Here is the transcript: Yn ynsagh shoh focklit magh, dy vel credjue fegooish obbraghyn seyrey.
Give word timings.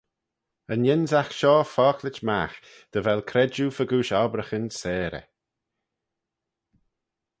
Yn 0.73 0.87
ynsagh 0.93 1.33
shoh 1.39 1.65
focklit 1.73 2.19
magh, 2.27 2.57
dy 2.91 2.99
vel 3.05 3.21
credjue 3.29 3.71
fegooish 3.77 4.13
obbraghyn 4.21 4.67
seyrey. 4.79 5.27